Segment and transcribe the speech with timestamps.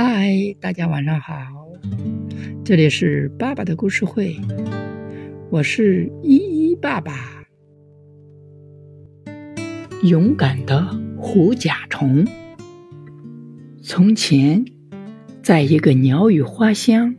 [0.00, 1.34] 嗨，大家晚上好，
[2.64, 4.36] 这里是爸爸的故事会，
[5.50, 7.12] 我是依依爸爸。
[10.04, 12.24] 勇敢的狐甲虫。
[13.82, 14.64] 从前，
[15.42, 17.16] 在一个鸟语花香、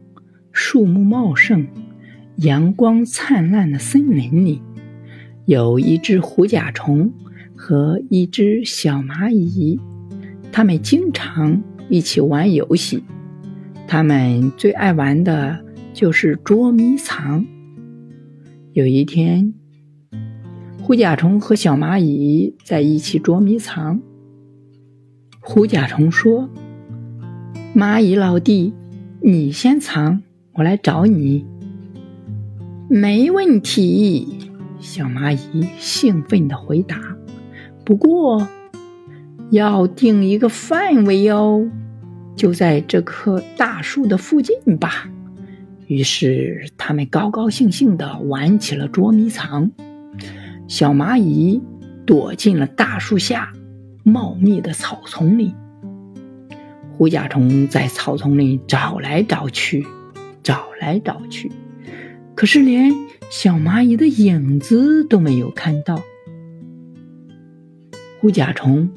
[0.53, 1.67] 树木茂盛、
[2.37, 4.61] 阳光灿烂的森林里，
[5.43, 7.11] 有一只狐甲虫
[7.57, 9.77] 和一只小蚂蚁，
[10.49, 13.03] 它们经常一起玩游戏。
[13.87, 17.45] 他们最爱玩的就是捉迷藏。
[18.73, 19.53] 有一天，
[20.81, 23.99] 狐甲虫和小蚂蚁在一起捉迷藏。
[25.39, 26.49] 狐甲虫说
[27.75, 28.73] ：“蚂蚁老弟，
[29.21, 30.21] 你先藏，
[30.53, 31.45] 我来找你。”
[32.87, 37.17] 没问题，小蚂蚁兴奋地回答。
[37.83, 38.47] 不过，
[39.51, 41.67] 要定一个范围哦，
[42.35, 45.09] 就在这棵大树的附近吧。
[45.87, 49.71] 于是，他们高高兴兴地玩起了捉迷藏。
[50.67, 51.61] 小蚂蚁
[52.05, 53.51] 躲进了大树下
[54.03, 55.55] 茂密的草丛里，
[56.95, 59.83] 狐甲虫在草丛里找来找去，
[60.43, 61.51] 找来找去，
[62.35, 62.93] 可是连
[63.31, 65.99] 小蚂蚁的影子都没有看到。
[68.21, 68.91] 狐甲虫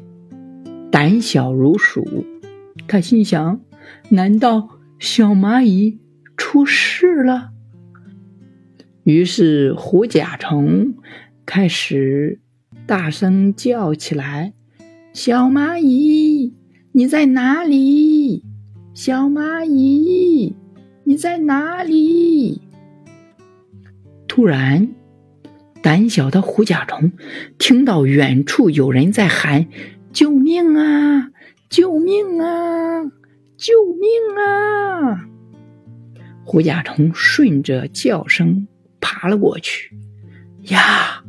[0.93, 2.27] 胆小如鼠，
[2.87, 3.63] 他心想：
[4.11, 5.99] 难道小蚂蚁
[6.37, 7.53] 出事了？
[9.05, 10.95] 于是，狐甲虫。
[11.47, 12.41] 开始
[12.87, 14.53] 大声叫起来
[15.15, 16.55] ：“小蚂蚁，
[16.93, 18.45] 你在哪里？
[18.93, 20.55] 小蚂蚁，
[21.05, 22.61] 你在哪里？”
[24.29, 24.89] 突然，
[25.83, 27.13] 胆小的狐甲虫
[27.57, 29.67] 听到远处有人在喊
[30.13, 31.31] ：“救命啊！
[31.69, 33.03] 救命啊！
[33.57, 35.29] 救命啊！”
[36.45, 38.67] 狐甲虫顺着叫声
[39.01, 39.97] 爬了过去，
[40.69, 41.23] 呀！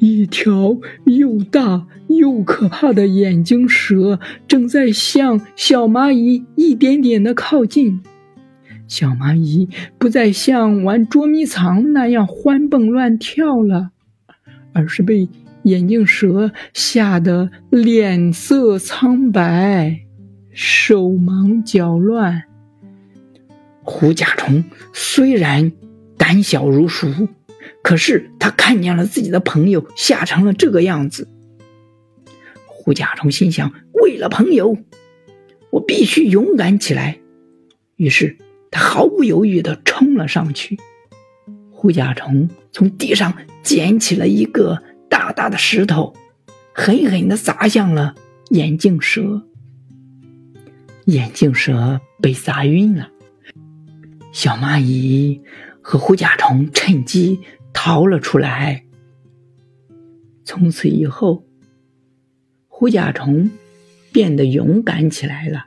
[0.00, 8.02] 一条又大又可怕的眼睛蛇正在向小蚂蚁一点点的靠近。
[8.86, 13.92] 小蚂蚁不再像玩捉迷藏那样欢蹦乱跳了，
[14.74, 15.28] 而是被
[15.64, 20.00] 眼镜蛇吓得脸色苍白、
[20.52, 22.44] 手忙脚乱。
[23.82, 25.72] 狐甲虫虽然
[26.16, 27.28] 胆小如鼠。
[27.82, 31.28] 可是他看见了自己的朋友吓成了这个样子，
[32.66, 34.78] 狐甲虫心想：为了朋友，
[35.70, 37.18] 我必须勇敢起来。
[37.96, 38.38] 于是
[38.70, 40.78] 他毫不犹豫地冲了上去。
[41.70, 44.82] 狐甲虫从地上捡起了一个
[45.14, 46.12] 大大的石头，
[46.72, 48.16] 狠狠地砸向了
[48.50, 49.46] 眼镜蛇。
[51.04, 53.10] 眼镜蛇被砸晕了，
[54.32, 55.40] 小蚂蚁
[55.80, 57.38] 和狐甲虫趁机。
[57.72, 58.84] 逃了出来。
[60.44, 61.44] 从此以后，
[62.66, 63.50] 狐甲虫
[64.12, 65.66] 变得勇敢起来了，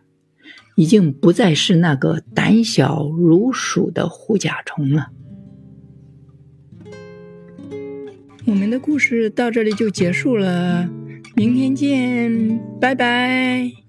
[0.76, 5.12] 已经不再是那个胆小如鼠的狐甲虫了。
[8.48, 10.90] 我们的故事到这里就结束了，
[11.36, 13.87] 明天见，拜拜。